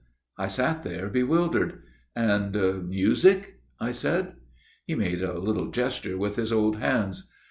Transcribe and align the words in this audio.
"I 0.35 0.47
sat 0.47 0.81
there 0.81 1.09
bewildered. 1.09 1.83
"* 2.09 2.15
And 2.15 2.89
music?' 2.89 3.61
I 3.79 3.91
said." 3.91 4.33
He 4.87 4.95
made 4.95 5.21
a 5.21 5.37
little 5.37 5.69
gesture 5.69 6.17
with 6.17 6.37
his 6.37 6.51
old 6.51 6.77
hands. 6.77 7.29